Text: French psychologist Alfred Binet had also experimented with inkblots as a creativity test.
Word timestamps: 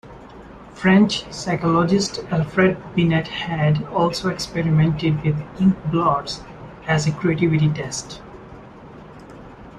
French 0.73 1.31
psychologist 1.31 2.21
Alfred 2.31 2.75
Binet 2.95 3.27
had 3.27 3.83
also 3.89 4.29
experimented 4.29 5.23
with 5.23 5.35
inkblots 5.57 6.41
as 6.87 7.05
a 7.05 7.11
creativity 7.11 7.69
test. 7.71 8.19